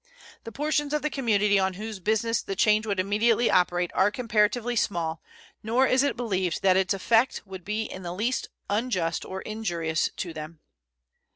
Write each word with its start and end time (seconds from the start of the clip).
The 0.45 0.51
portions 0.51 0.95
of 0.95 1.03
the 1.03 1.11
community 1.11 1.59
on 1.59 1.73
whose 1.75 1.99
business 1.99 2.41
the 2.41 2.55
change 2.55 2.87
would 2.87 2.99
immediately 2.99 3.51
operate 3.51 3.91
are 3.93 4.09
comparatively 4.09 4.75
small, 4.75 5.21
nor 5.61 5.85
is 5.85 6.01
it 6.01 6.17
believed 6.17 6.63
that 6.63 6.75
its 6.75 6.95
effect 6.95 7.43
would 7.45 7.63
be 7.63 7.83
in 7.83 8.01
the 8.01 8.11
least 8.15 8.47
unjust 8.67 9.23
or 9.25 9.41
injurious 9.43 10.09
to 10.17 10.33
them. 10.33 10.59